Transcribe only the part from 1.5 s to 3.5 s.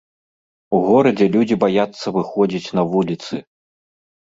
баяцца выходзіць на вуліцы.